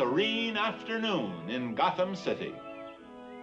serene 0.00 0.56
afternoon 0.56 1.50
in 1.50 1.74
Gotham 1.74 2.16
City. 2.16 2.54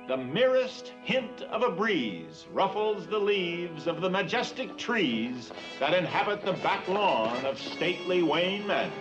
The 0.08 0.18
merest 0.18 0.92
hint 1.04 1.44
of 1.44 1.62
a 1.62 1.70
breeze 1.70 2.48
ruffles 2.52 3.06
the 3.06 3.20
leaves 3.20 3.86
of 3.86 4.02
the 4.02 4.10
majestic 4.10 4.76
trees 4.76 5.52
that 5.80 5.94
inhabit 5.94 6.44
the 6.44 6.54
back 6.54 6.88
lawn 6.88 7.46
of 7.46 7.60
stately 7.60 8.24
Wayne 8.24 8.66
Manor. 8.66 8.92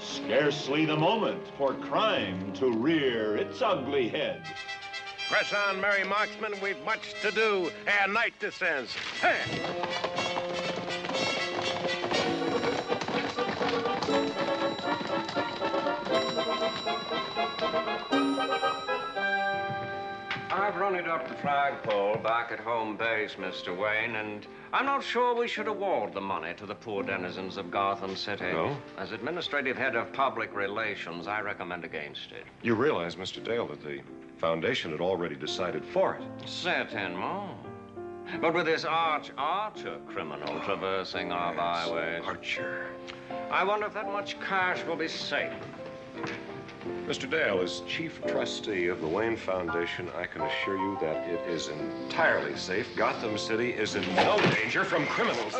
Scarcely 0.00 0.86
the 0.86 0.96
moment 0.96 1.46
for 1.56 1.74
crime 1.74 2.52
to 2.54 2.72
rear 2.72 3.36
its 3.36 3.62
ugly 3.62 4.08
head. 4.08 4.42
Press 5.30 5.54
on, 5.68 5.80
merry 5.80 6.02
marksmen, 6.02 6.54
we've 6.60 6.84
much 6.84 7.14
to 7.22 7.30
do 7.30 7.70
ere 7.86 8.08
night 8.08 8.34
descends. 8.40 8.92
Hey! 9.20 10.33
I've 20.54 20.76
run 20.76 20.94
it 20.94 21.08
up 21.08 21.26
the 21.26 21.34
flagpole 21.34 22.18
back 22.18 22.52
at 22.52 22.60
home 22.60 22.96
base, 22.96 23.34
Mr. 23.34 23.76
Wayne, 23.76 24.14
and 24.14 24.46
I'm 24.72 24.86
not 24.86 25.02
sure 25.02 25.34
we 25.34 25.48
should 25.48 25.66
award 25.66 26.14
the 26.14 26.20
money 26.20 26.54
to 26.54 26.64
the 26.64 26.76
poor 26.76 27.02
denizens 27.02 27.56
of 27.56 27.72
Gotham 27.72 28.14
City. 28.14 28.52
No? 28.52 28.76
As 28.96 29.10
administrative 29.10 29.76
head 29.76 29.96
of 29.96 30.12
public 30.12 30.54
relations, 30.54 31.26
I 31.26 31.40
recommend 31.40 31.82
against 31.84 32.30
it. 32.30 32.44
You 32.62 32.76
realize, 32.76 33.16
Mr. 33.16 33.42
Dale, 33.42 33.66
that 33.66 33.82
the 33.82 34.00
foundation 34.38 34.92
had 34.92 35.00
already 35.00 35.34
decided 35.34 35.84
for 35.84 36.14
it. 36.14 36.48
Certainement. 36.48 37.56
But 38.40 38.54
with 38.54 38.66
this 38.66 38.84
arch 38.84 39.32
archer 39.36 39.98
criminal 40.06 40.60
traversing 40.60 41.32
our 41.32 41.52
byways, 41.52 42.22
Archer. 42.24 42.86
I 43.50 43.64
wonder 43.64 43.86
if 43.86 43.94
that 43.94 44.06
much 44.06 44.38
cash 44.38 44.84
will 44.84 44.96
be 44.96 45.08
safe. 45.08 45.52
Mr. 47.06 47.30
Dale, 47.30 47.60
as 47.62 47.80
chief 47.86 48.20
trustee 48.26 48.88
of 48.88 49.00
the 49.00 49.06
Wayne 49.06 49.36
Foundation, 49.36 50.10
I 50.16 50.26
can 50.26 50.42
assure 50.42 50.76
you 50.76 50.98
that 51.00 51.26
it 51.28 51.40
is 51.48 51.68
entirely 51.68 52.56
safe. 52.56 52.94
Gotham 52.94 53.38
City 53.38 53.70
is 53.70 53.94
in 53.94 54.02
no 54.14 54.38
danger 54.52 54.84
from 54.84 55.06
criminals. 55.06 55.54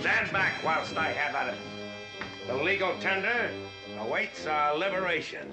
Stand 0.00 0.32
back 0.32 0.64
whilst 0.64 0.96
I 0.96 1.12
have 1.12 1.34
at 1.34 1.54
it. 1.54 1.60
The 2.46 2.56
legal 2.56 2.94
tender 3.00 3.50
awaits 4.00 4.46
our 4.46 4.78
liberation. 4.78 5.46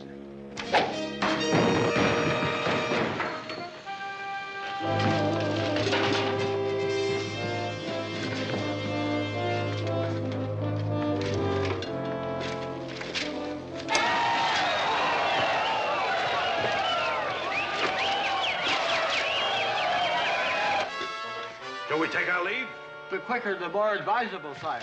Shall 21.96 22.00
we 22.00 22.08
take 22.10 22.30
our 22.30 22.44
leave? 22.44 22.68
The 23.10 23.20
quicker, 23.20 23.58
the 23.58 23.70
more 23.70 23.94
advisable, 23.94 24.54
sire. 24.56 24.82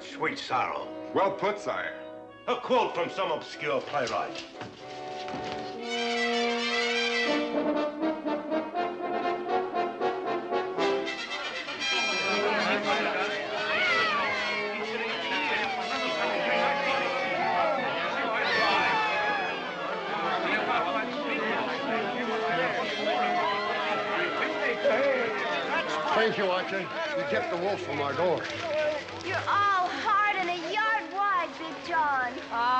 Such 0.00 0.10
sweet 0.12 0.38
sorrow. 0.38 0.88
Well 1.14 1.32
put, 1.32 1.58
sire. 1.58 1.94
A 2.48 2.56
quote 2.56 2.94
from 2.94 3.10
some 3.10 3.30
obscure 3.30 3.80
playwright. 3.80 4.44
Thank 26.14 26.38
you, 26.38 26.46
Archie. 26.46 26.76
You 27.16 27.22
kept 27.30 27.50
the 27.50 27.56
wolf 27.58 27.80
from 27.82 28.00
our 28.00 28.12
door. 28.14 28.42
You're 29.24 29.36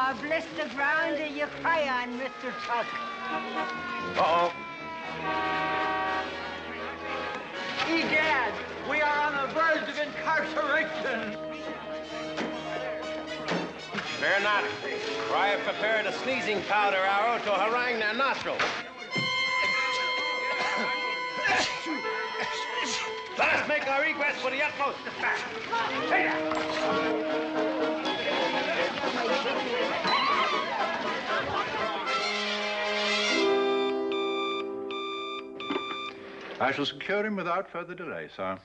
Ah, 0.09 0.17
bless 0.23 0.47
the 0.57 0.73
ground 0.73 1.19
that 1.19 1.33
you 1.33 1.47
cry 1.61 1.83
on, 1.89 2.17
Mr. 2.17 2.55
Tuck. 2.63 2.87
Uh-oh. 4.15 4.53
Egad, 7.89 8.55
we 8.89 9.03
are 9.03 9.19
on 9.27 9.35
the 9.35 9.53
verge 9.53 9.89
of 9.91 9.99
incarceration. 9.99 11.37
Fear 14.21 14.41
not, 14.45 14.63
for 15.27 15.35
I 15.35 15.49
have 15.49 15.61
prepared 15.67 16.07
a 16.07 16.13
sneezing 16.23 16.63
powder 16.69 16.99
arrow 16.99 17.41
to 17.43 17.51
harangue 17.51 17.99
their 17.99 18.15
nostrils. 18.15 18.63
Let 23.37 23.55
us 23.55 23.69
make 23.69 23.89
our 23.89 24.05
egress 24.05 24.37
with 24.45 24.53
the 24.53 24.63
utmost 24.63 24.99
dispatch. 25.05 25.41
Hey, 26.09 27.76
I 36.59 36.73
shall 36.73 36.87
secure 36.87 37.25
him 37.25 37.37
without 37.37 37.71
further 37.71 37.95
delay, 37.95 38.29
sir. 38.35 38.59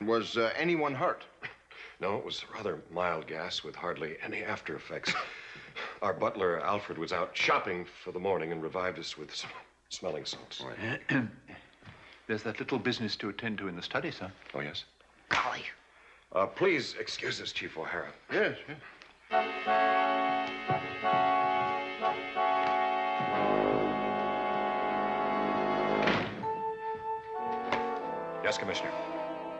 Was 0.00 0.36
uh, 0.36 0.52
anyone 0.56 0.94
hurt? 0.94 1.24
No, 2.00 2.16
it 2.16 2.24
was 2.24 2.44
rather 2.54 2.80
mild 2.90 3.26
gas 3.26 3.62
with 3.62 3.76
hardly 3.76 4.16
any 4.22 4.42
after 4.42 4.74
effects. 4.74 5.12
Our 6.02 6.14
butler, 6.14 6.60
Alfred, 6.60 6.98
was 6.98 7.12
out 7.12 7.36
shopping 7.36 7.86
for 8.02 8.10
the 8.10 8.18
morning 8.18 8.52
and 8.52 8.62
revived 8.62 8.98
us 8.98 9.18
with 9.18 9.34
some 9.34 9.50
smelling 9.90 10.24
salts. 10.24 10.64
There's 12.26 12.42
that 12.42 12.58
little 12.58 12.78
business 12.78 13.16
to 13.16 13.28
attend 13.28 13.58
to 13.58 13.68
in 13.68 13.76
the 13.76 13.82
study, 13.82 14.10
sir. 14.10 14.30
Oh, 14.54 14.60
yes? 14.60 14.84
Golly. 15.28 15.64
Uh, 16.32 16.46
please 16.46 16.94
excuse 17.00 17.40
us, 17.40 17.50
Chief 17.50 17.76
O'Hara. 17.76 18.12
Yes, 18.32 18.56
yes. 18.68 18.78
Yes, 28.44 28.58
Commissioner. 28.58 28.90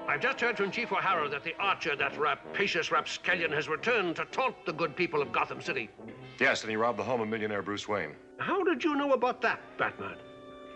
I've 0.06 0.20
just 0.20 0.40
heard 0.40 0.56
from 0.56 0.70
Chief 0.70 0.92
O'Hara 0.92 1.28
that 1.28 1.42
the 1.42 1.54
archer, 1.58 1.96
that 1.96 2.16
rapacious 2.16 2.92
rapscallion, 2.92 3.50
has 3.52 3.68
returned 3.68 4.16
to 4.16 4.24
taunt 4.26 4.54
the 4.64 4.72
good 4.72 4.94
people 4.94 5.20
of 5.22 5.32
Gotham 5.32 5.60
City. 5.60 5.90
Yes, 6.38 6.62
and 6.62 6.70
he 6.70 6.76
robbed 6.76 6.98
the 6.98 7.04
home 7.04 7.20
of 7.20 7.28
millionaire 7.28 7.62
Bruce 7.62 7.88
Wayne. 7.88 8.14
How 8.38 8.62
did 8.62 8.82
you 8.82 8.94
know 8.94 9.12
about 9.12 9.42
that, 9.42 9.60
Batman? 9.76 10.16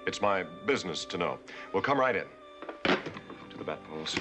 It's 0.06 0.20
my 0.20 0.44
business 0.66 1.04
to 1.06 1.18
know. 1.18 1.38
We'll 1.72 1.82
come 1.82 1.98
right 1.98 2.16
in. 2.16 2.26
To 2.84 3.58
the 3.58 3.64
bat 3.64 3.78
poles. 3.88 4.16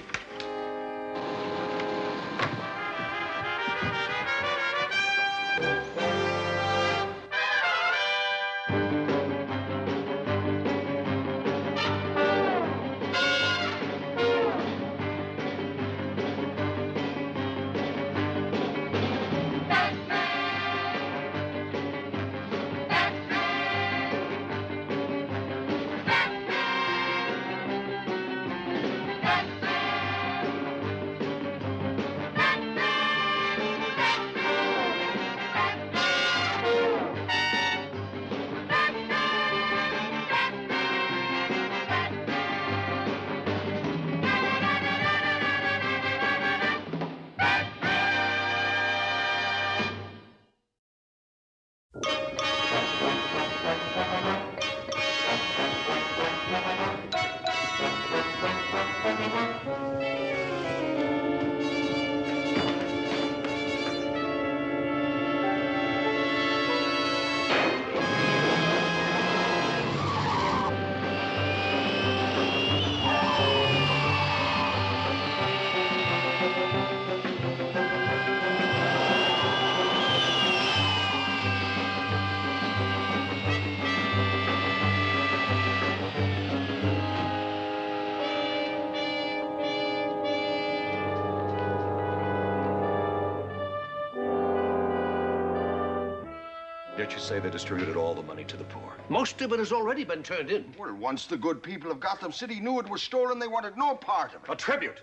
Yet 97.03 97.11
you 97.11 97.19
say 97.19 97.39
they 97.39 97.49
distributed 97.49 97.97
all 97.97 98.15
the 98.15 98.23
money 98.23 98.45
to 98.45 98.55
the 98.55 98.63
poor. 98.63 98.93
Most 99.09 99.41
of 99.41 99.51
it 99.51 99.59
has 99.59 99.73
already 99.73 100.05
been 100.05 100.23
turned 100.23 100.49
in. 100.49 100.73
Well, 100.79 100.93
once 100.93 101.25
the 101.25 101.35
good 101.35 101.61
people 101.61 101.91
of 101.91 101.99
Gotham 101.99 102.31
City 102.31 102.61
knew 102.61 102.79
it 102.79 102.89
was 102.89 103.03
stolen, 103.03 103.39
they 103.39 103.47
wanted 103.47 103.75
no 103.75 103.93
part 103.93 104.33
of 104.33 104.41
it. 104.45 104.49
A 104.49 104.55
tribute 104.55 105.01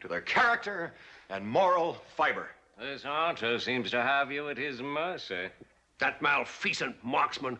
to 0.00 0.08
their 0.08 0.22
character 0.22 0.94
and 1.28 1.46
moral 1.46 1.98
fiber. 2.16 2.48
This 2.80 3.04
Archer 3.04 3.58
seems 3.58 3.90
to 3.90 4.00
have 4.00 4.32
you 4.32 4.48
at 4.48 4.56
his 4.56 4.80
mercy. 4.80 5.50
That 5.98 6.22
malfeasant 6.22 6.96
marksman. 7.04 7.58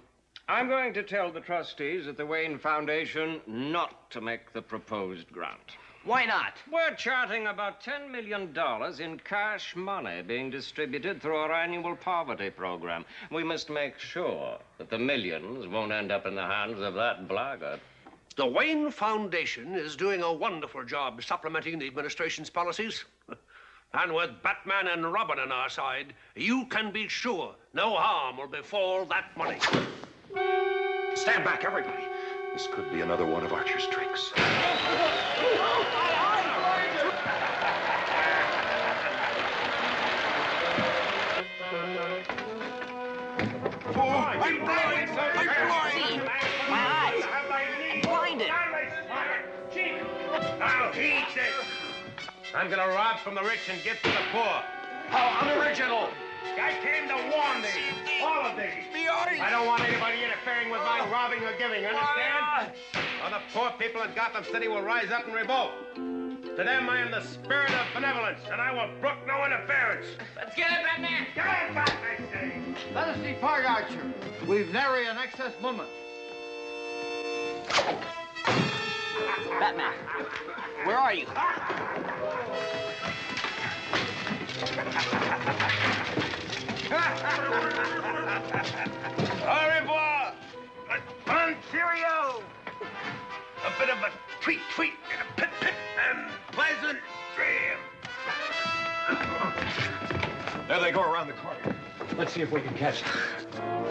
I'm 0.48 0.68
going 0.68 0.94
to 0.94 1.02
tell 1.02 1.30
the 1.30 1.40
trustees 1.40 2.06
at 2.08 2.16
the 2.16 2.24
Wayne 2.24 2.58
Foundation 2.58 3.42
not 3.46 4.10
to 4.12 4.22
make 4.22 4.54
the 4.54 4.62
proposed 4.62 5.30
grant. 5.30 5.76
Why 6.04 6.24
not? 6.24 6.54
We're 6.72 6.96
charting 6.96 7.46
about 7.46 7.80
$10 7.80 8.10
million 8.10 8.52
in 9.00 9.18
cash 9.20 9.76
money 9.76 10.22
being 10.22 10.50
distributed 10.50 11.22
through 11.22 11.36
our 11.36 11.52
annual 11.52 11.94
poverty 11.94 12.50
program. 12.50 13.04
We 13.30 13.44
must 13.44 13.70
make 13.70 14.00
sure 14.00 14.58
that 14.78 14.90
the 14.90 14.98
millions 14.98 15.68
won't 15.68 15.92
end 15.92 16.10
up 16.10 16.26
in 16.26 16.34
the 16.34 16.42
hands 16.42 16.80
of 16.80 16.94
that 16.94 17.28
blackguard. 17.28 17.78
The 18.34 18.46
Wayne 18.46 18.90
Foundation 18.90 19.76
is 19.76 19.94
doing 19.94 20.22
a 20.22 20.32
wonderful 20.32 20.84
job 20.84 21.22
supplementing 21.22 21.78
the 21.78 21.86
administration's 21.86 22.50
policies. 22.50 23.04
And 23.94 24.14
with 24.14 24.30
Batman 24.42 24.88
and 24.88 25.12
Robin 25.12 25.38
on 25.38 25.52
our 25.52 25.68
side, 25.68 26.14
you 26.34 26.64
can 26.70 26.92
be 26.92 27.08
sure 27.08 27.54
no 27.74 27.94
harm 27.94 28.38
will 28.38 28.46
befall 28.46 29.04
that 29.04 29.36
money. 29.36 29.58
Stand 31.14 31.44
back, 31.44 31.62
everybody. 31.62 32.02
This 32.52 32.66
could 32.66 32.92
be 32.92 33.00
another 33.00 33.24
one 33.24 33.44
of 33.44 33.54
Archer's 33.54 33.86
tricks. 33.86 34.30
I'm 34.36 34.44
blind! 43.94 44.42
I'm 44.42 44.64
blind! 44.64 46.24
My 46.68 46.82
eyes! 46.92 47.24
I'm 47.32 48.00
blinded! 48.02 48.48
Now 50.58 50.90
eat 50.94 51.24
this. 51.34 51.54
I'm 52.54 52.68
gonna 52.68 52.88
rob 52.88 53.18
from 53.20 53.34
the 53.34 53.42
rich 53.42 53.70
and 53.70 53.82
give 53.82 54.02
to 54.02 54.10
the 54.10 54.22
poor. 54.30 54.62
How 55.08 55.38
unoriginal! 55.40 56.10
I 56.58 56.78
came 56.82 57.08
to 57.08 57.14
warn 57.14 57.62
thee, 57.62 58.22
all 58.22 58.42
of 58.46 58.56
thee. 58.56 58.84
The 58.92 59.08
eyes! 59.08 59.40
I 59.40 59.50
don't 59.50 59.66
want 59.66 59.82
anybody 59.82 60.22
interfering 60.22 60.70
with 60.70 60.80
my 60.80 61.00
oh. 61.02 61.10
robbing 61.10 61.42
or 61.44 61.56
giving, 61.58 61.84
understand? 61.84 62.72
Or 63.24 63.30
the 63.30 63.40
poor 63.52 63.70
people 63.78 64.02
in 64.02 64.12
Gotham 64.14 64.44
City 64.44 64.68
will 64.68 64.82
rise 64.82 65.10
up 65.10 65.26
and 65.26 65.34
revolt. 65.34 65.72
To 65.94 66.64
them, 66.64 66.90
I 66.90 67.00
am 67.00 67.10
the 67.10 67.22
spirit 67.22 67.70
of 67.70 67.86
benevolence, 67.94 68.40
and 68.50 68.60
I 68.60 68.72
will 68.72 68.92
brook 69.00 69.16
no 69.26 69.44
interference. 69.46 70.06
Let's 70.36 70.54
get 70.54 70.70
it, 70.70 70.84
Batman! 70.84 71.26
Get 71.34 71.46
it 71.46 71.74
back, 71.74 71.96
I 72.04 72.16
say! 72.30 72.60
Let 72.94 73.08
us 73.08 73.18
depart, 73.20 73.64
Archer. 73.64 74.12
We've 74.46 74.70
nary 74.70 75.06
an 75.06 75.16
excess 75.16 75.52
moment. 75.62 75.88
Batman, 79.58 79.94
where 80.84 80.98
are 80.98 81.14
you? 81.14 81.26
Au 86.92 86.96
revoir! 89.80 90.34
Bon 91.24 91.56
cheerio! 91.70 92.42
A 93.64 93.70
bit 93.78 93.88
of 93.88 93.98
a 93.98 94.10
tweet 94.42 94.60
tweet 94.74 94.92
and 95.10 95.22
a 95.26 95.40
pit 95.40 95.48
pit 95.60 95.74
and 96.10 96.30
pleasant 96.52 96.98
dream. 97.34 97.78
There 100.68 100.80
they 100.80 100.92
go 100.92 101.00
around 101.00 101.28
the 101.28 101.32
corner. 101.34 101.74
Let's 102.18 102.34
see 102.34 102.42
if 102.42 102.52
we 102.52 102.60
can 102.60 102.74
catch 102.74 103.02
them. 103.02 103.81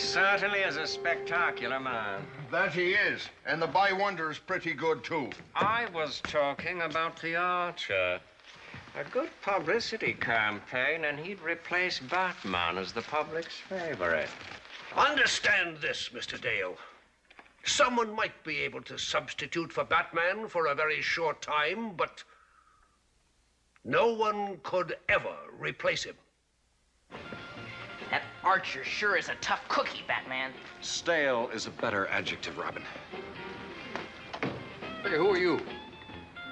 Certainly 0.00 0.60
is 0.60 0.76
a 0.76 0.86
spectacular 0.86 1.78
man. 1.78 2.26
That 2.50 2.72
he 2.72 2.94
is. 2.94 3.28
And 3.46 3.60
the 3.60 3.66
Boy 3.66 3.90
Wonder 3.96 4.30
is 4.30 4.38
pretty 4.38 4.72
good, 4.72 5.04
too. 5.04 5.30
I 5.54 5.86
was 5.94 6.20
talking 6.24 6.80
about 6.82 7.20
the 7.20 7.36
Archer. 7.36 8.18
A 8.96 9.04
good 9.04 9.30
publicity 9.42 10.14
campaign, 10.14 11.04
and 11.04 11.18
he'd 11.18 11.40
replace 11.42 12.00
Batman 12.00 12.78
as 12.78 12.92
the 12.92 13.02
public's 13.02 13.54
favorite. 13.54 14.30
Understand 14.96 15.76
this, 15.76 16.08
Mr. 16.08 16.40
Dale. 16.40 16.76
Someone 17.64 18.12
might 18.12 18.42
be 18.42 18.58
able 18.60 18.82
to 18.82 18.98
substitute 18.98 19.72
for 19.72 19.84
Batman 19.84 20.48
for 20.48 20.66
a 20.66 20.74
very 20.74 21.02
short 21.02 21.42
time, 21.42 21.92
but 21.92 22.24
no 23.84 24.12
one 24.12 24.58
could 24.62 24.96
ever 25.08 25.36
replace 25.58 26.04
him. 26.04 26.16
That 28.50 28.56
Archer 28.56 28.82
sure 28.82 29.16
is 29.16 29.28
a 29.28 29.36
tough 29.36 29.60
cookie, 29.68 30.00
Batman. 30.08 30.50
Stale 30.80 31.48
is 31.54 31.68
a 31.68 31.70
better 31.70 32.08
adjective, 32.08 32.58
Robin. 32.58 32.82
Hey, 35.04 35.10
who 35.10 35.28
are 35.28 35.38
you? 35.38 35.60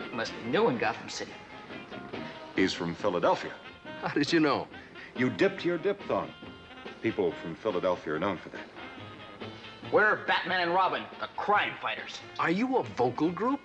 You 0.09 0.17
must 0.17 0.33
be 0.33 0.49
new 0.49 0.69
in 0.69 0.79
Gotham 0.79 1.09
City. 1.09 1.33
He's 2.55 2.73
from 2.73 2.95
Philadelphia. 2.95 3.51
How 4.01 4.15
did 4.15 4.33
you 4.33 4.39
know? 4.39 4.69
You 5.17 5.29
dipped 5.29 5.65
your 5.65 5.77
diphthong. 5.77 6.31
People 7.03 7.33
from 7.43 7.57
Philadelphia 7.57 8.13
are 8.15 8.21
known 8.21 8.37
for 8.37 8.51
that. 8.51 8.67
We're 9.91 10.25
Batman 10.25 10.61
and 10.61 10.73
Robin, 10.73 11.03
the 11.19 11.27
crime 11.37 11.73
fighters. 11.83 12.21
Are 12.39 12.53
you 12.53 12.77
a 12.77 12.85
vocal 12.85 13.33
group? 13.33 13.59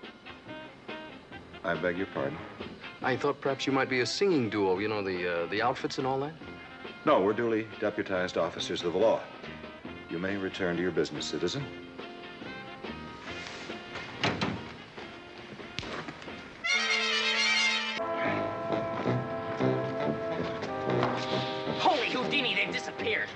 I 1.64 1.76
beg 1.76 2.00
your 2.00 2.08
pardon? 2.08 2.40
I 3.04 3.16
thought 3.16 3.40
perhaps 3.42 3.68
you 3.68 3.74
might 3.74 3.90
be 3.90 4.00
a 4.00 4.08
singing 4.08 4.50
duo. 4.50 4.80
You 4.80 4.88
know, 4.88 5.04
the, 5.04 5.44
uh, 5.44 5.46
the 5.52 5.62
outfits 5.62 6.00
and 6.00 6.08
all 6.08 6.20
that? 6.22 6.34
No, 7.06 7.20
we're 7.20 7.34
duly 7.34 7.68
deputized 7.82 8.38
officers 8.38 8.82
of 8.84 8.94
the 8.94 9.00
law. 9.00 9.20
You 10.10 10.20
may 10.20 10.38
return 10.38 10.78
to 10.78 10.82
your 10.82 10.92
business, 10.92 11.26
citizen. 11.26 11.62
Holy 21.78 22.10
Houdini, 22.10 22.56
they've 22.56 22.72
disappeared. 22.72 23.28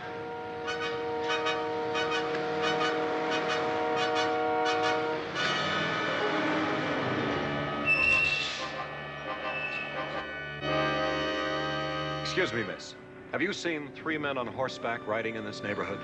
Excuse 12.21 12.53
me, 12.53 12.63
miss. 12.63 12.95
Have 13.31 13.41
you 13.41 13.51
seen 13.51 13.89
three 13.93 14.17
men 14.17 14.37
on 14.37 14.47
horseback 14.47 15.05
riding 15.05 15.35
in 15.35 15.43
this 15.43 15.61
neighborhood? 15.61 15.99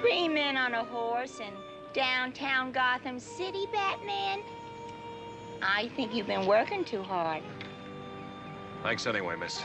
Three 0.00 0.28
men 0.28 0.56
on 0.56 0.74
a 0.74 0.84
horse 0.84 1.40
in 1.40 1.52
downtown 1.94 2.72
Gotham 2.72 3.18
City, 3.18 3.66
Batman? 3.72 4.42
I 5.62 5.88
think 5.96 6.14
you've 6.14 6.26
been 6.26 6.46
working 6.46 6.84
too 6.84 7.02
hard. 7.02 7.42
Thanks 8.82 9.06
anyway, 9.06 9.36
miss. 9.36 9.64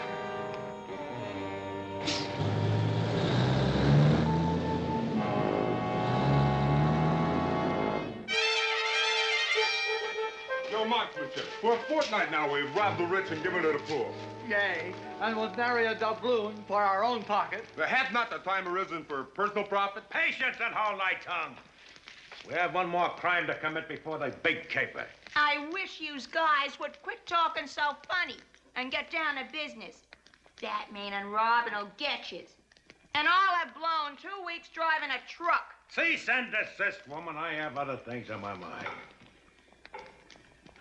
For 11.61 11.73
a 11.73 11.77
fortnight 11.89 12.29
now, 12.29 12.53
we've 12.53 12.73
robbed 12.75 12.99
the 12.99 13.05
rich 13.05 13.31
and 13.31 13.41
given 13.41 13.59
it 13.59 13.71
to 13.71 13.73
the 13.73 13.83
poor. 13.85 14.13
Yay, 14.47 14.93
and 15.21 15.35
with 15.35 15.57
nary 15.57 15.87
a 15.87 15.95
doubloon 15.95 16.53
for 16.67 16.81
our 16.81 17.03
own 17.03 17.23
pocket. 17.23 17.65
There 17.75 17.87
hath 17.87 18.13
not 18.13 18.29
the 18.29 18.37
time 18.37 18.67
arisen 18.67 19.03
for 19.03 19.23
personal 19.23 19.63
profit. 19.63 20.07
Patience 20.11 20.57
and 20.63 20.73
hold 20.73 20.99
thy 20.99 21.13
tongue. 21.25 21.55
We 22.47 22.53
have 22.53 22.75
one 22.75 22.87
more 22.87 23.09
crime 23.09 23.47
to 23.47 23.55
commit 23.55 23.89
before 23.89 24.19
the 24.19 24.33
big 24.43 24.69
caper. 24.69 25.05
I 25.35 25.67
wish 25.73 25.99
yous 25.99 26.27
guys 26.27 26.79
would 26.79 27.01
quit 27.01 27.25
talking 27.25 27.65
so 27.65 27.97
funny 28.07 28.37
and 28.75 28.91
get 28.91 29.09
down 29.09 29.35
to 29.35 29.51
business. 29.51 30.03
Batman 30.61 31.13
and 31.13 31.33
Robin 31.33 31.73
will 31.73 31.89
get 31.97 32.31
yous. 32.31 32.51
And 33.15 33.27
I'll 33.27 33.55
have 33.55 33.73
blown 33.73 34.15
two 34.21 34.45
weeks 34.45 34.69
driving 34.69 35.09
a 35.09 35.27
truck. 35.27 35.73
Cease 35.89 36.29
and 36.29 36.51
desist, 36.51 37.07
woman. 37.07 37.35
I 37.35 37.53
have 37.53 37.77
other 37.77 37.97
things 37.97 38.29
on 38.29 38.41
my 38.41 38.53
mind. 38.53 38.87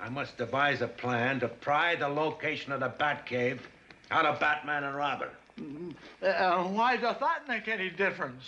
I 0.00 0.08
must 0.08 0.36
devise 0.36 0.82
a 0.82 0.88
plan 0.88 1.40
to 1.40 1.48
pry 1.48 1.94
the 1.94 2.08
location 2.08 2.72
of 2.72 2.80
the 2.80 2.90
Batcave 2.90 3.60
out 4.10 4.26
of 4.26 4.38
Batman 4.38 4.84
and 4.84 4.96
Robin. 4.96 5.28
Uh, 6.22 6.64
why 6.64 6.96
does 6.96 7.16
that 7.20 7.48
make 7.48 7.66
any 7.66 7.88
difference? 7.88 8.44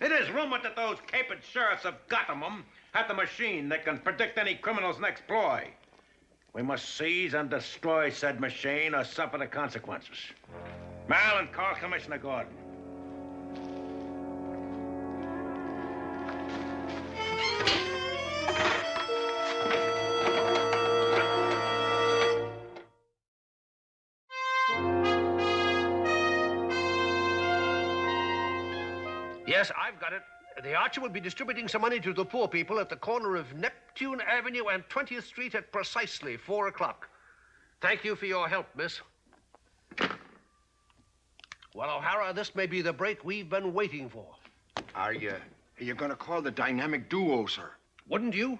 It 0.00 0.12
is 0.12 0.30
rumored 0.30 0.62
that 0.62 0.76
those 0.76 0.98
capered 1.06 1.42
sheriffs 1.42 1.84
of 1.84 1.94
Gotham 2.08 2.64
have 2.92 3.08
the 3.08 3.14
machine 3.14 3.68
that 3.68 3.84
can 3.84 3.98
predict 3.98 4.38
any 4.38 4.54
criminal's 4.54 4.98
next 5.00 5.26
ploy. 5.26 5.68
We 6.54 6.62
must 6.62 6.96
seize 6.96 7.34
and 7.34 7.50
destroy 7.50 8.10
said 8.10 8.40
machine 8.40 8.94
or 8.94 9.04
suffer 9.04 9.36
the 9.36 9.46
consequences. 9.46 10.16
Mal 11.08 11.38
and 11.38 11.52
call 11.52 11.74
Commissioner 11.74 12.18
Gordon. 12.18 12.54
Yes, 29.56 29.72
I've 29.80 29.98
got 29.98 30.12
it. 30.12 30.22
The 30.62 30.74
Archer 30.74 31.00
will 31.00 31.08
be 31.08 31.18
distributing 31.18 31.66
some 31.66 31.80
money 31.80 31.98
to 32.00 32.12
the 32.12 32.26
poor 32.26 32.46
people 32.46 32.78
at 32.78 32.90
the 32.90 32.96
corner 32.96 33.36
of 33.36 33.54
Neptune 33.54 34.20
Avenue 34.20 34.66
and 34.66 34.86
20th 34.90 35.22
Street 35.22 35.54
at 35.54 35.72
precisely 35.72 36.36
4 36.36 36.68
o'clock. 36.68 37.08
Thank 37.80 38.04
you 38.04 38.16
for 38.16 38.26
your 38.26 38.50
help, 38.50 38.66
miss. 38.76 39.00
Well, 41.74 41.96
O'Hara, 41.96 42.34
this 42.34 42.54
may 42.54 42.66
be 42.66 42.82
the 42.82 42.92
break 42.92 43.24
we've 43.24 43.48
been 43.48 43.72
waiting 43.72 44.10
for. 44.10 44.26
Are 44.94 45.14
you, 45.14 45.30
are 45.30 45.84
you 45.84 45.94
going 45.94 46.10
to 46.10 46.18
call 46.18 46.42
the 46.42 46.50
dynamic 46.50 47.08
duo, 47.08 47.46
sir? 47.46 47.70
Wouldn't 48.10 48.34
you? 48.34 48.58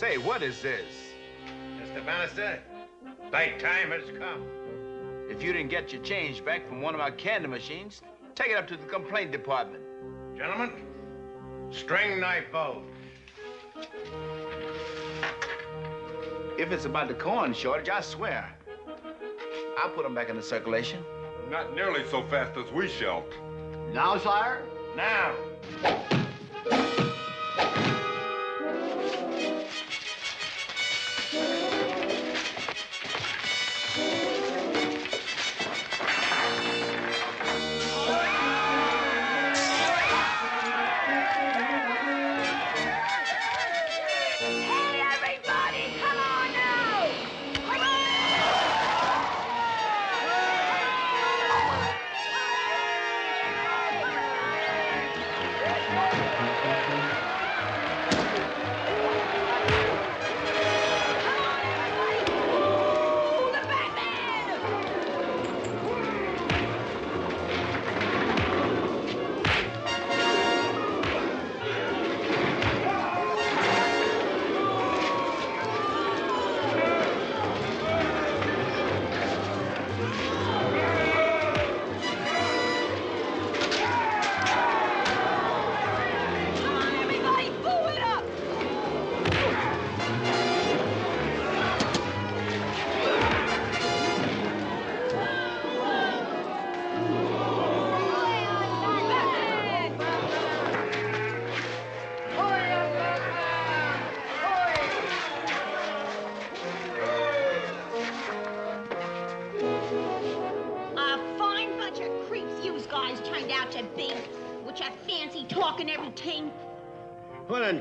Say, 0.00 0.16
what 0.16 0.42
is 0.42 0.62
this? 0.62 1.12
Mr. 1.76 2.06
Bannister, 2.06 2.58
thy 3.30 3.50
time 3.58 3.90
has 3.90 4.04
come. 4.18 4.46
If 5.28 5.42
you 5.42 5.52
didn't 5.52 5.68
get 5.68 5.92
your 5.92 6.00
change 6.00 6.42
back 6.42 6.66
from 6.66 6.80
one 6.80 6.94
of 6.94 7.02
our 7.02 7.10
candy 7.10 7.48
machines, 7.48 8.00
take 8.34 8.48
it 8.48 8.56
up 8.56 8.66
to 8.68 8.78
the 8.78 8.86
complaint 8.86 9.30
department. 9.30 9.84
Gentlemen, 10.34 10.70
string 11.70 12.18
knife 12.18 12.44
bows. 12.50 12.82
If 16.58 16.72
it's 16.72 16.86
about 16.86 17.08
the 17.08 17.14
corn 17.14 17.52
shortage, 17.52 17.90
I 17.90 18.00
swear. 18.00 18.50
I'll 19.76 19.90
put 19.90 20.04
them 20.04 20.14
back 20.14 20.30
into 20.30 20.42
circulation. 20.42 21.04
Not 21.50 21.74
nearly 21.74 22.08
so 22.08 22.22
fast 22.22 22.56
as 22.56 22.72
we 22.72 22.88
shall. 22.88 23.22
Now, 23.92 24.16
sire? 24.16 24.62
Now. 24.96 25.34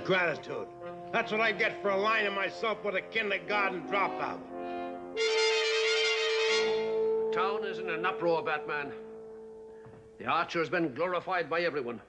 What 0.09 0.21
ingratitude. 0.21 0.67
That's 1.13 1.31
what 1.31 1.39
I 1.39 1.51
get 1.51 1.83
for 1.83 1.91
aligning 1.91 2.33
myself 2.33 2.83
with 2.83 2.95
a 2.95 3.01
kindergarten 3.01 3.83
dropout. 3.83 4.39
The 7.25 7.31
town 7.31 7.63
is 7.63 7.77
in 7.77 7.91
an 7.91 8.03
uproar, 8.07 8.41
Batman. 8.41 8.91
The 10.17 10.25
Archer 10.25 10.57
has 10.57 10.69
been 10.69 10.95
glorified 10.95 11.47
by 11.47 11.61
everyone. 11.61 12.01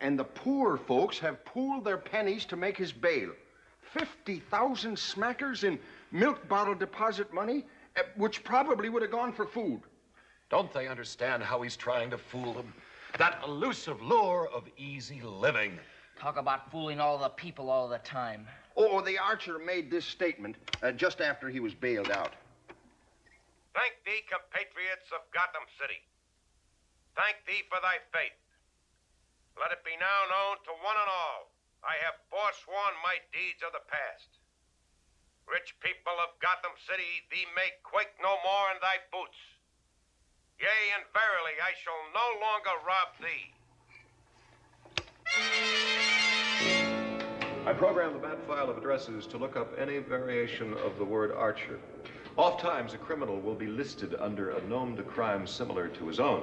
And 0.00 0.18
the 0.18 0.24
poor 0.24 0.78
folks 0.78 1.18
have 1.18 1.44
pooled 1.44 1.84
their 1.84 1.98
pennies 1.98 2.46
to 2.46 2.56
make 2.56 2.78
his 2.78 2.90
bail. 2.90 3.32
50,000 3.82 4.96
smackers 4.96 5.62
in 5.62 5.78
milk 6.10 6.48
bottle 6.48 6.74
deposit 6.74 7.34
money, 7.34 7.66
eh, 7.96 8.02
which 8.16 8.42
probably 8.44 8.88
would 8.88 9.02
have 9.02 9.10
gone 9.10 9.32
for 9.32 9.44
food. 9.44 9.82
Don't 10.48 10.72
they 10.72 10.88
understand 10.88 11.42
how 11.42 11.60
he's 11.60 11.76
trying 11.76 12.08
to 12.10 12.18
fool 12.18 12.54
them? 12.54 12.72
That 13.18 13.42
elusive 13.46 14.00
lure 14.00 14.48
of 14.54 14.64
easy 14.78 15.20
living. 15.20 15.78
Talk 16.18 16.36
about 16.36 16.70
fooling 16.70 17.00
all 17.00 17.18
the 17.18 17.28
people 17.28 17.70
all 17.70 17.88
the 17.88 17.98
time. 17.98 18.46
Oh, 18.76 19.00
the 19.00 19.18
archer 19.18 19.58
made 19.58 19.90
this 19.90 20.04
statement 20.04 20.56
uh, 20.82 20.92
just 20.92 21.20
after 21.20 21.48
he 21.48 21.60
was 21.60 21.74
bailed 21.74 22.10
out. 22.10 22.32
Thank 23.74 23.94
thee, 24.04 24.22
compatriots 24.28 25.08
of 25.12 25.24
Gotham 25.32 25.64
City. 25.80 26.00
Thank 27.16 27.44
thee 27.48 27.64
for 27.68 27.80
thy 27.80 28.00
faith. 28.12 28.36
Let 29.60 29.72
it 29.72 29.84
be 29.84 29.96
now 30.00 30.20
known 30.32 30.56
to 30.64 30.72
one 30.80 30.96
and 30.96 31.10
all, 31.10 31.52
I 31.84 31.98
have 32.06 32.16
forsworn 32.32 32.94
my 33.04 33.20
deeds 33.34 33.60
of 33.60 33.72
the 33.76 33.84
past. 33.90 34.30
Rich 35.50 35.76
people 35.82 36.16
of 36.22 36.38
Gotham 36.40 36.72
City, 36.88 37.26
thee 37.28 37.44
may 37.52 37.74
quake 37.82 38.14
no 38.22 38.38
more 38.40 38.70
in 38.72 38.78
thy 38.80 39.02
boots. 39.10 39.36
Yea, 40.56 40.94
and 40.94 41.04
verily, 41.12 41.58
I 41.58 41.74
shall 41.82 41.98
no 42.14 42.26
longer 42.40 42.76
rob 42.86 43.10
thee. 43.20 43.52
I 47.64 47.72
programmed 47.72 48.16
the 48.16 48.18
bat 48.18 48.44
file 48.44 48.68
of 48.68 48.76
addresses 48.76 49.24
to 49.28 49.38
look 49.38 49.56
up 49.56 49.72
any 49.78 49.98
variation 49.98 50.74
of 50.74 50.98
the 50.98 51.04
word 51.04 51.30
Archer. 51.30 51.78
Oftentimes, 52.36 52.92
a 52.92 52.98
criminal 52.98 53.40
will 53.40 53.54
be 53.54 53.68
listed 53.68 54.16
under 54.18 54.50
a 54.50 54.66
nom 54.66 54.96
de 54.96 55.02
crime 55.04 55.46
similar 55.46 55.86
to 55.86 56.08
his 56.08 56.18
own. 56.18 56.42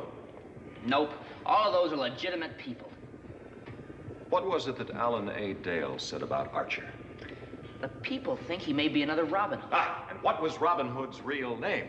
Nope. 0.85 1.11
All 1.45 1.67
of 1.67 1.73
those 1.73 1.91
are 1.91 2.01
legitimate 2.01 2.57
people. 2.57 2.89
What 4.29 4.47
was 4.47 4.67
it 4.67 4.77
that 4.77 4.91
Alan 4.91 5.27
A. 5.29 5.55
Dale 5.55 5.99
said 5.99 6.21
about 6.21 6.53
Archer? 6.53 6.88
The 7.81 7.89
people 7.89 8.38
think 8.47 8.61
he 8.61 8.71
may 8.71 8.88
be 8.88 9.03
another 9.03 9.25
Robin 9.25 9.59
Hood. 9.59 9.69
Ah, 9.73 10.07
and 10.09 10.21
what 10.21 10.41
was 10.41 10.61
Robin 10.61 10.88
Hood's 10.88 11.21
real 11.21 11.57
name? 11.57 11.88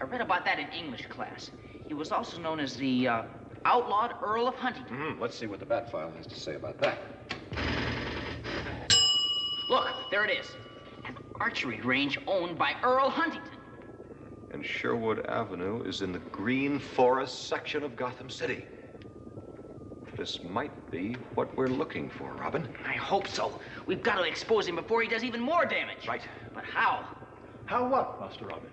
I 0.00 0.04
read 0.04 0.22
about 0.22 0.46
that 0.46 0.58
in 0.58 0.68
English 0.68 1.06
class. 1.08 1.50
He 1.88 1.94
was 1.94 2.10
also 2.10 2.38
known 2.40 2.58
as 2.58 2.76
the 2.76 3.06
uh, 3.06 3.22
outlawed 3.66 4.14
Earl 4.22 4.48
of 4.48 4.54
Huntington. 4.54 4.96
Hmm, 4.96 5.20
let's 5.20 5.36
see 5.36 5.46
what 5.46 5.60
the 5.60 5.66
bat 5.66 5.90
file 5.92 6.10
has 6.16 6.26
to 6.28 6.40
say 6.40 6.54
about 6.54 6.78
that. 6.78 6.98
Look, 9.72 9.88
there 10.10 10.22
it 10.22 10.30
is. 10.38 10.50
An 11.06 11.16
archery 11.40 11.80
range 11.80 12.18
owned 12.26 12.58
by 12.58 12.74
Earl 12.82 13.08
Huntington. 13.08 13.58
And 14.50 14.62
Sherwood 14.62 15.24
Avenue 15.24 15.82
is 15.84 16.02
in 16.02 16.12
the 16.12 16.18
Green 16.18 16.78
Forest 16.78 17.48
section 17.48 17.82
of 17.82 17.96
Gotham 17.96 18.28
City. 18.28 18.66
This 20.14 20.40
might 20.42 20.90
be 20.90 21.16
what 21.36 21.56
we're 21.56 21.68
looking 21.68 22.10
for, 22.10 22.34
Robin. 22.34 22.68
I 22.86 22.92
hope 22.92 23.26
so. 23.26 23.58
We've 23.86 24.02
got 24.02 24.16
to 24.16 24.24
expose 24.24 24.68
him 24.68 24.76
before 24.76 25.00
he 25.00 25.08
does 25.08 25.24
even 25.24 25.40
more 25.40 25.64
damage. 25.64 26.06
Right. 26.06 26.20
But 26.52 26.64
how? 26.64 27.06
How 27.64 27.88
what, 27.88 28.20
Master 28.20 28.44
Robin? 28.44 28.68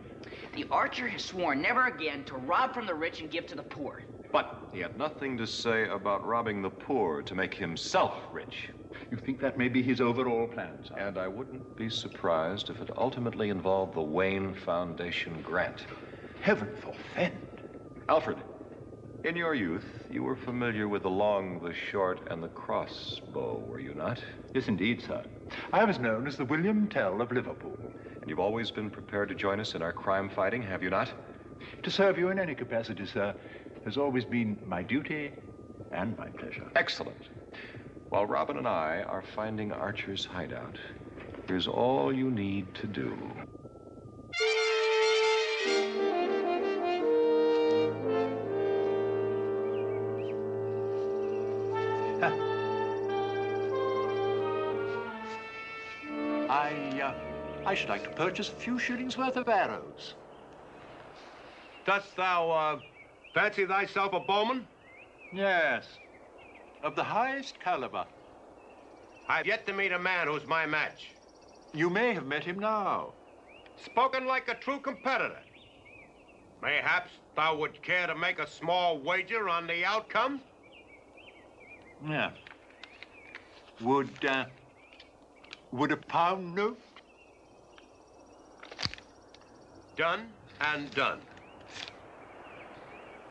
The 0.54 0.66
archer 0.72 1.08
has 1.08 1.24
sworn 1.24 1.62
never 1.62 1.86
again 1.86 2.24
to 2.26 2.36
rob 2.36 2.74
from 2.74 2.86
the 2.86 2.94
rich 2.94 3.22
and 3.22 3.30
give 3.30 3.48
to 3.48 3.56
the 3.56 3.64
poor. 3.64 4.02
But 4.32 4.70
he 4.74 4.80
had 4.80 4.98
nothing 4.98 5.38
to 5.38 5.48
say 5.48 5.88
about 5.88 6.26
robbing 6.26 6.62
the 6.62 6.70
poor 6.70 7.22
to 7.24 7.36
make 7.36 7.54
himself 7.54 8.14
rich. 8.32 8.70
You 9.12 9.18
think 9.18 9.40
that 9.42 9.58
may 9.58 9.70
be 9.70 9.82
his 9.82 10.02
overall 10.02 10.48
plan, 10.48 10.74
sir? 10.88 10.96
And 10.98 11.18
I 11.18 11.28
wouldn't 11.28 11.76
be 11.76 11.90
surprised 11.90 12.70
if 12.70 12.82
it 12.82 12.90
ultimately 12.98 13.50
involved 13.50 13.96
the 13.96 14.02
Wayne 14.02 14.54
Foundation 14.54 15.42
grant. 15.42 15.86
Heaven 16.42 16.70
forfend. 16.82 17.38
Alfred, 18.08 18.38
in 19.24 19.36
your 19.36 19.54
youth, 19.54 19.86
you 20.10 20.24
were 20.24 20.36
familiar 20.36 20.88
with 20.88 21.04
the 21.04 21.10
long, 21.10 21.60
the 21.60 21.74
short, 21.74 22.22
and 22.32 22.42
the 22.42 22.48
crossbow, 22.48 23.60
were 23.68 23.80
you 23.80 23.94
not? 23.94 24.20
Yes, 24.54 24.68
indeed, 24.68 25.02
sir. 25.02 25.24
I 25.74 25.84
was 25.84 26.00
known 26.00 26.26
as 26.26 26.38
the 26.38 26.46
William 26.46 26.88
Tell 26.88 27.22
of 27.22 27.32
Liverpool. 27.32 27.78
You've 28.30 28.40
always 28.40 28.70
been 28.70 28.92
prepared 28.92 29.28
to 29.30 29.36
join 29.36 29.60
us 29.60 29.74
in 29.74 29.82
our 29.82 29.92
crime 29.92 30.30
fighting, 30.30 30.62
have 30.62 30.84
you 30.84 30.92
not? 30.92 31.10
To 31.82 31.90
serve 31.90 32.20
you 32.20 32.30
in 32.30 32.38
any 32.38 32.54
capacity, 32.54 33.08
sir, 33.08 33.36
has 33.86 33.98
always 33.98 34.24
been 34.24 34.60
my 34.64 34.84
duty 34.84 35.34
and 35.92 36.16
my 36.16 36.30
pleasure. 36.30 36.68
Excellent. 36.76 37.18
While 38.10 38.28
Robin 38.28 38.58
and 38.58 38.68
I 38.68 39.02
are 39.02 39.24
finding 39.24 39.72
Archer's 39.72 40.26
hideout, 40.26 40.78
here's 41.48 41.66
all 41.68 42.14
you 42.14 42.30
need 42.30 42.76
to 42.76 42.86
do. 42.86 43.18
I 57.66 57.76
should 57.76 57.90
like 57.90 58.04
to 58.04 58.10
purchase 58.10 58.50
a 58.50 58.54
few 58.54 58.80
shillings 58.80 59.18
worth 59.18 59.36
of 59.38 59.48
arrows. 59.48 60.14
Dost 61.86 62.16
thou, 62.16 62.50
uh, 62.50 62.80
fancy 63.34 63.66
thyself 63.66 64.14
a 64.14 64.20
bowman? 64.20 64.68
Yes, 65.34 65.88
of 66.84 66.96
the 66.96 67.04
highest 67.04 67.60
caliber. 67.60 68.06
I've 69.28 69.46
yet 69.46 69.68
to 69.68 69.74
meet 69.74 69.92
a 69.92 70.00
man 70.00 70.28
who's 70.28 70.46
my 70.48 70.66
match. 70.66 71.10
You 71.74 71.90
may 71.90 72.14
have 72.14 72.26
met 72.26 72.44
him 72.44 72.58
now. 72.58 73.14
Spoken 73.86 74.26
like 74.26 74.50
a 74.50 74.56
true 74.56 74.80
competitor. 74.80 75.40
Mayhaps 76.62 77.12
thou 77.36 77.56
would 77.58 77.82
care 77.84 78.08
to 78.08 78.16
make 78.16 78.40
a 78.40 78.48
small 78.48 78.98
wager 78.98 79.48
on 79.48 79.68
the 79.68 79.86
outcome? 79.86 80.42
Yeah. 82.08 82.32
Would, 83.82 84.26
uh, 84.26 84.46
would 85.72 85.92
a 85.92 85.98
pound 85.98 86.56
note? 86.56 86.82
Done 90.00 90.28
and 90.62 90.90
done. 90.92 91.20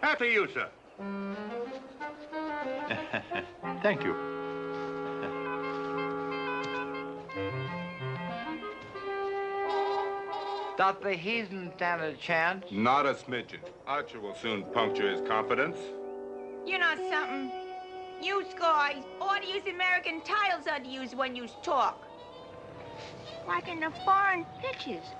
After 0.02 0.26
you, 0.26 0.46
sir. 0.52 0.68
Thank 3.82 4.04
you. 4.04 4.14
Doth 10.76 11.00
the 11.00 11.14
heathen 11.14 11.73
stand 11.76 12.02
a 12.02 12.12
chance? 12.12 12.66
Not 12.71 13.06
a 13.06 13.14
smidgen. 13.14 13.60
Archer 13.86 14.21
will 14.21 14.34
soon 14.34 14.64
puncture 14.64 15.10
his 15.10 15.26
confidence. 15.26 15.78
You 16.66 16.78
know 16.78 16.95
something? 17.10 17.50
You 18.21 18.45
guys 18.58 19.04
ought 19.23 19.40
to 19.40 19.49
use 19.49 19.62
American 19.66 20.21
titles 20.21 20.66
ought 20.71 20.84
to 20.84 20.90
use 20.90 21.14
when 21.14 21.34
you 21.34 21.49
talk. 21.62 22.06
Like 23.47 23.69
in 23.69 23.80
the 23.80 23.90
foreign 24.04 24.45
pictures. 24.60 25.14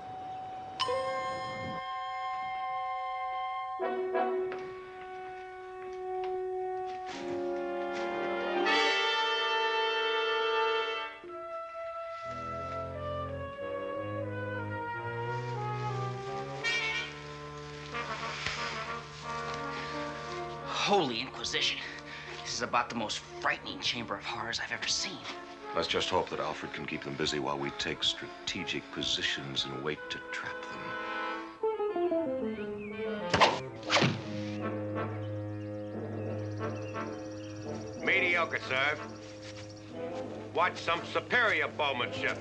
Holy 21.49 21.61
Inquisition. 21.61 21.79
This 22.43 22.53
is 22.53 22.61
about 22.61 22.89
the 22.89 22.95
most 22.95 23.19
frightening 23.41 23.79
chamber 23.79 24.15
of 24.15 24.23
horrors 24.23 24.59
I've 24.63 24.71
ever 24.71 24.87
seen. 24.87 25.17
Let's 25.75 25.87
just 25.87 26.09
hope 26.09 26.29
that 26.29 26.39
Alfred 26.39 26.73
can 26.73 26.85
keep 26.85 27.03
them 27.03 27.15
busy 27.15 27.39
while 27.39 27.57
we 27.57 27.71
take 27.71 28.03
strategic 28.03 28.83
positions 28.91 29.65
and 29.65 29.83
wait 29.83 29.97
to 30.11 30.19
trap 30.31 30.53
them. 30.61 30.79
Mediocre, 38.05 38.59
sir. 38.67 38.95
Watch 40.53 40.77
some 40.77 41.01
superior 41.11 41.67
bowmanship. 41.67 42.37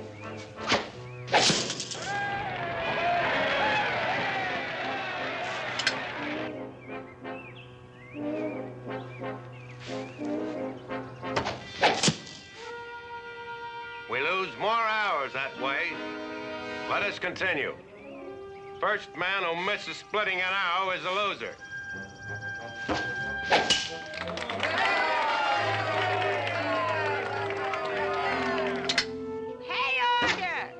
Continue. 17.29 17.75
First 18.81 19.15
man 19.15 19.43
who 19.43 19.55
misses 19.67 19.99
splitting 19.99 20.39
an 20.39 20.51
arrow 20.51 20.93
is 20.93 21.05
a 21.05 21.11
loser. 21.11 21.55
Hey, 29.63 29.99
Archer! 30.23 30.73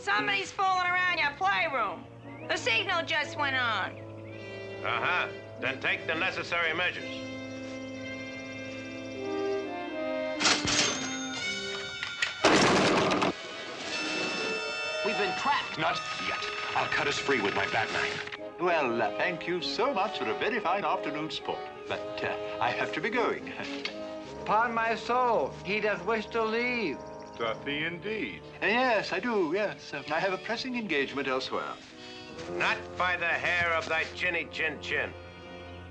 Somebody's 0.00 0.50
fooling 0.50 0.88
around 0.90 1.18
your 1.18 1.30
playroom. 1.38 2.04
The 2.48 2.56
signal 2.56 3.04
just 3.06 3.38
went 3.38 3.54
on. 3.54 3.92
Uh-huh. 4.84 5.28
Then 5.60 5.80
take 5.80 6.08
the 6.08 6.16
necessary 6.16 6.74
measures. 6.74 7.31
Not 15.78 16.00
yet. 16.28 16.38
I'll 16.76 16.86
cut 16.86 17.06
us 17.06 17.18
free 17.18 17.40
with 17.40 17.54
my 17.54 17.66
bat 17.68 17.90
knife. 17.92 18.30
Well, 18.60 19.00
uh, 19.00 19.10
thank 19.16 19.46
you 19.46 19.62
so 19.62 19.92
much 19.92 20.18
for 20.18 20.28
a 20.28 20.38
very 20.38 20.60
fine 20.60 20.84
afternoon's 20.84 21.34
sport. 21.34 21.58
But 21.88 22.22
uh, 22.22 22.60
I 22.60 22.70
have 22.70 22.92
to 22.92 23.00
be 23.00 23.08
going. 23.10 23.52
Upon 24.42 24.74
my 24.74 24.94
soul, 24.94 25.52
he 25.64 25.80
doth 25.80 26.04
wish 26.04 26.26
to 26.26 26.44
leave. 26.44 26.98
Doth 27.38 27.66
he 27.66 27.84
indeed? 27.84 28.42
Uh, 28.62 28.66
yes, 28.66 29.12
I 29.12 29.20
do, 29.20 29.52
yes. 29.54 29.92
Uh, 29.94 30.02
I 30.12 30.20
have 30.20 30.32
a 30.32 30.38
pressing 30.38 30.76
engagement 30.76 31.26
elsewhere. 31.26 31.72
Not 32.56 32.76
by 32.98 33.16
the 33.16 33.26
hair 33.26 33.72
of 33.72 33.88
thy 33.88 34.04
chinny 34.14 34.48
chin 34.52 34.78
chin. 34.80 35.10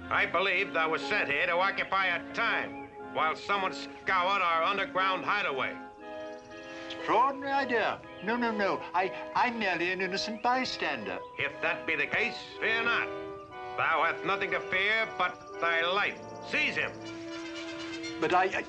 I 0.10 0.26
believe 0.26 0.74
thou 0.74 0.90
was 0.90 1.02
sent 1.02 1.30
here 1.30 1.46
to 1.48 1.54
occupy 1.54 2.08
a 2.08 2.34
time 2.34 2.90
while 3.14 3.36
someone 3.36 3.74
scoured 3.74 4.42
our 4.42 4.64
underground 4.64 5.26
hideaway. 5.26 5.76
Extraordinary 7.02 7.52
idea. 7.52 8.00
No, 8.24 8.36
no, 8.38 8.52
no. 8.52 8.80
I, 8.94 9.12
I'm 9.34 9.58
merely 9.58 9.92
an 9.92 10.02
innocent 10.02 10.44
bystander. 10.44 11.18
If 11.40 11.52
that 11.64 11.88
be 11.88 11.96
the 11.96 12.06
case, 12.06 12.36
fear 12.60 12.84
not. 12.84 13.08
Thou 13.76 14.04
hast 14.04 14.24
nothing 14.24 14.52
to 14.52 14.60
fear 14.60 15.08
but 15.18 15.60
thy 15.60 15.84
life. 15.84 16.20
Seize 16.52 16.76
him. 16.76 16.92
But 18.20 18.36
I... 18.36 18.44
I... 18.44 18.64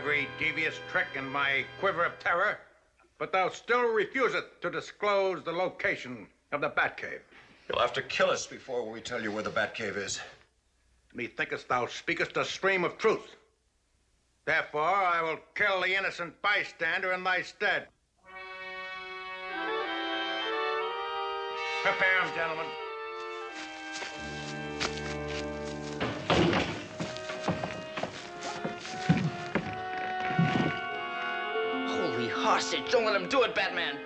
every 0.00 0.26
devious 0.38 0.80
trick 0.90 1.08
in 1.14 1.28
my 1.28 1.62
quiver 1.78 2.04
of 2.04 2.18
terror, 2.18 2.56
but 3.18 3.32
thou 3.32 3.50
still 3.50 3.92
refusest 3.92 4.46
to 4.62 4.70
disclose 4.70 5.44
the 5.44 5.52
location 5.52 6.26
of 6.52 6.62
the 6.62 6.70
Batcave. 6.70 7.20
You'll 7.68 7.82
have 7.82 7.92
to 7.92 8.02
kill 8.02 8.30
us 8.30 8.46
before 8.46 8.90
we 8.90 9.02
tell 9.02 9.22
you 9.22 9.30
where 9.30 9.42
the 9.42 9.50
Batcave 9.50 9.98
is. 9.98 10.18
Methinkest 11.14 11.68
thou 11.68 11.86
speakest 11.86 12.38
a 12.38 12.46
stream 12.46 12.82
of 12.82 12.96
truth. 12.96 13.36
Therefore, 14.46 14.80
I 14.80 15.20
will 15.20 15.38
kill 15.54 15.82
the 15.82 15.94
innocent 15.94 16.32
bystander 16.40 17.12
in 17.12 17.22
thy 17.22 17.42
stead. 17.42 17.86
Prepare 21.82 22.20
him, 22.22 22.34
gentlemen. 22.34 22.66
Holy 32.60 32.76
hostage. 32.76 32.92
Don't 32.92 33.06
let 33.06 33.16
him 33.16 33.28
do 33.28 33.42
it, 33.42 33.54
Batman. 33.54 33.96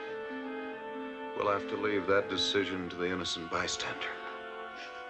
We'll 1.36 1.50
have 1.50 1.68
to 1.70 1.76
leave 1.76 2.06
that 2.06 2.30
decision 2.30 2.88
to 2.90 2.96
the 2.96 3.10
innocent 3.10 3.50
bystander. 3.50 4.06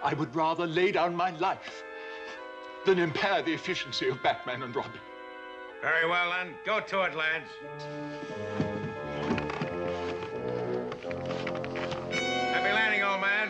I 0.03 0.15
would 0.15 0.35
rather 0.35 0.65
lay 0.65 0.91
down 0.91 1.15
my 1.15 1.29
life 1.37 1.83
than 2.87 2.97
impair 2.97 3.43
the 3.43 3.53
efficiency 3.53 4.09
of 4.09 4.21
Batman 4.23 4.63
and 4.63 4.75
Robin. 4.75 4.99
Very 5.81 6.09
well, 6.09 6.31
then. 6.31 6.55
Go 6.65 6.79
to 6.79 7.03
it, 7.03 7.15
lads. 7.15 7.51
Happy 12.51 12.73
landing, 12.73 13.03
old 13.03 13.21
man. 13.21 13.49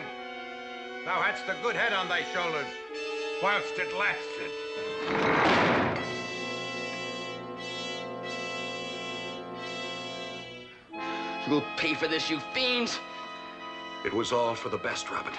Thou 1.06 1.22
hadst 1.22 1.44
a 1.48 1.56
good 1.62 1.74
head 1.74 1.94
on 1.94 2.08
thy 2.08 2.22
shoulders. 2.34 2.66
whilst 3.42 3.78
it 3.78 3.94
lasted. 3.96 5.35
You'll 11.48 11.64
pay 11.76 11.94
for 11.94 12.08
this, 12.08 12.28
you 12.28 12.40
fiends! 12.52 12.98
It 14.04 14.12
was 14.12 14.32
all 14.32 14.54
for 14.54 14.68
the 14.68 14.78
best, 14.78 15.10
Robin. 15.10 15.32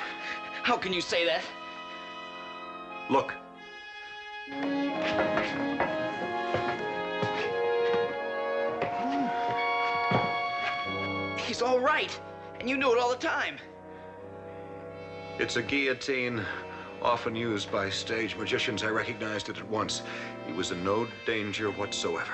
How 0.63 0.77
can 0.77 0.93
you 0.93 1.01
say 1.01 1.25
that? 1.25 1.43
Look. 3.09 3.33
Hmm. 4.51 4.87
He's 11.37 11.61
all 11.61 11.79
right, 11.79 12.17
and 12.59 12.69
you 12.69 12.77
knew 12.77 12.93
it 12.93 12.99
all 12.99 13.09
the 13.09 13.15
time. 13.15 13.57
It's 15.39 15.55
a 15.55 15.61
guillotine 15.61 16.45
often 17.01 17.35
used 17.35 17.71
by 17.71 17.89
stage 17.89 18.35
magicians. 18.35 18.83
I 18.83 18.89
recognized 18.89 19.49
it 19.49 19.57
at 19.57 19.67
once. 19.69 20.01
He 20.45 20.53
was 20.53 20.71
in 20.71 20.83
no 20.83 21.07
danger 21.25 21.69
whatsoever. 21.71 22.33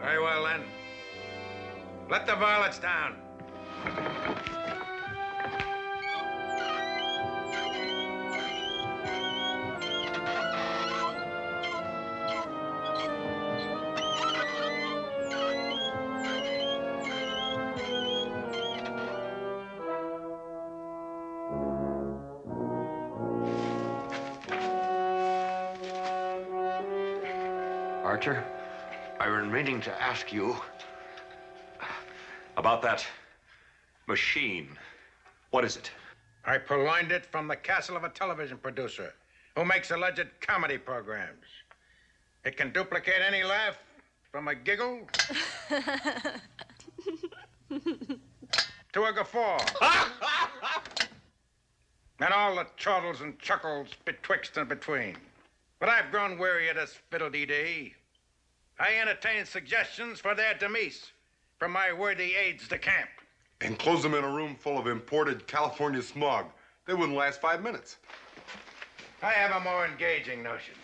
Very 0.00 0.22
well, 0.22 0.44
then. 0.44 0.64
Let 2.08 2.24
the 2.24 2.32
varlets 2.32 2.80
down. 2.80 3.16
Archer, 28.04 28.44
I've 29.18 29.32
been 29.32 29.50
meaning 29.50 29.80
to 29.82 30.02
ask 30.02 30.32
you 30.32 30.56
about 32.66 32.82
that 32.82 33.06
machine. 34.08 34.68
What 35.52 35.64
is 35.64 35.76
it? 35.76 35.88
I 36.44 36.58
purloined 36.58 37.12
it 37.12 37.24
from 37.24 37.46
the 37.46 37.54
castle 37.54 37.96
of 37.96 38.02
a 38.02 38.08
television 38.08 38.58
producer 38.58 39.14
who 39.54 39.64
makes 39.64 39.92
alleged 39.92 40.26
comedy 40.40 40.76
programs. 40.76 41.46
It 42.44 42.56
can 42.56 42.72
duplicate 42.72 43.22
any 43.24 43.44
laugh 43.44 43.78
from 44.32 44.48
a 44.48 44.54
giggle 44.56 45.06
to 48.92 49.04
a 49.04 49.12
guffaw. 49.12 49.58
and 52.18 52.34
all 52.34 52.56
the 52.56 52.66
chortles 52.76 53.20
and 53.20 53.38
chuckles 53.38 53.90
betwixt 54.04 54.56
and 54.56 54.68
between. 54.68 55.16
But 55.78 55.88
I've 55.88 56.10
grown 56.10 56.36
weary 56.36 56.68
of 56.68 56.74
this 56.74 56.98
fiddle-dee-dee. 57.12 57.94
I 58.80 58.96
entertain 59.00 59.44
suggestions 59.44 60.18
for 60.18 60.34
their 60.34 60.54
demise 60.54 61.12
from 61.58 61.72
my 61.72 61.92
worthy 61.92 62.34
aides 62.34 62.68
de 62.68 62.78
camp. 62.78 63.08
And 63.60 63.78
close 63.78 64.02
them 64.02 64.14
in 64.14 64.24
a 64.24 64.30
room 64.30 64.54
full 64.54 64.78
of 64.78 64.86
imported 64.86 65.46
California 65.46 66.02
smog. 66.02 66.46
They 66.86 66.94
wouldn't 66.94 67.16
last 67.16 67.40
five 67.40 67.62
minutes. 67.62 67.96
I 69.22 69.30
have 69.30 69.60
a 69.60 69.64
more 69.64 69.86
engaging 69.86 70.42
notion. 70.42 70.74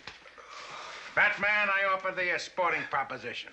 Batman, 1.15 1.69
I 1.69 1.95
offer 1.95 2.15
thee 2.17 2.31
a 2.31 2.39
sporting 2.39 2.83
proposition. 2.91 3.53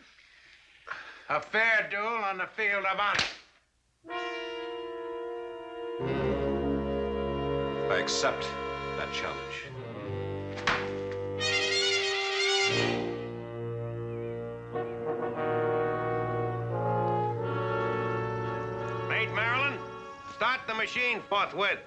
A 1.27 1.41
fair 1.41 1.88
duel 1.91 2.23
on 2.23 2.38
the 2.38 2.47
field 2.47 2.86
of 2.86 2.97
honor. 2.97 3.19
I 7.91 7.97
accept 7.97 8.47
that 8.97 9.12
challenge. 9.12 9.68
Machine 20.79 21.19
forthwith. 21.27 21.77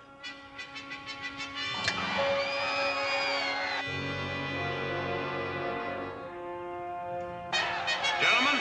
Gentlemen, 8.20 8.60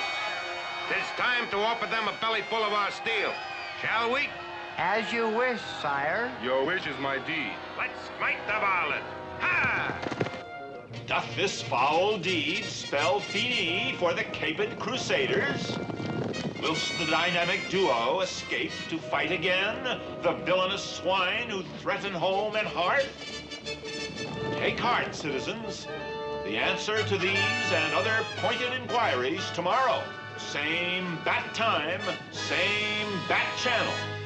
it's 0.89 1.10
time 1.17 1.50
to 1.50 1.58
offer 1.58 1.86
them 1.88 2.08
a 2.08 2.13
belly 2.22 2.44
full 2.50 2.63
of 2.63 2.72
our 2.72 2.91
steel. 2.91 3.34
Shall 3.82 4.13
we? 4.13 4.30
As 4.78 5.12
you 5.12 5.28
wish, 5.28 5.60
sire. 5.82 6.32
Your 6.41 6.65
wish 6.65 6.88
is 6.88 6.98
my 7.02 7.17
deed. 7.17 7.52
Let's 7.78 7.91
smite 8.17 8.38
the 8.48 8.54
varlet. 8.54 9.04
Ha! 9.41 10.00
Doth 11.08 11.36
this 11.36 11.62
foul 11.62 12.17
deed 12.17 12.63
spell 12.63 13.20
fee 13.20 13.96
for 14.00 14.13
the 14.13 14.24
caped 14.24 14.80
crusaders? 14.80 15.78
Whilst 16.62 16.97
the 17.00 17.06
dynamic 17.06 17.67
duo 17.69 18.21
escape 18.21 18.71
to 18.89 19.00
fight 19.00 19.32
again, 19.32 20.00
the 20.21 20.34
villainous 20.45 20.84
swine 20.84 21.50
who 21.50 21.63
threaten 21.80 22.13
home 22.13 22.56
and 22.56 22.67
hearth? 22.67 23.10
Take 24.58 24.80
heart, 24.80 25.15
citizens. 25.15 25.88
The 26.45 26.58
answer 26.58 27.04
to 27.04 27.17
these 27.17 27.71
and 27.74 27.93
other 27.95 28.24
pointed 28.38 28.74
inquiries 28.74 29.50
tomorrow. 29.56 30.04
Same 30.38 31.17
bat 31.26 31.54
time, 31.56 32.02
same 32.32 33.08
bat 33.28 33.47
channel. 33.58 34.21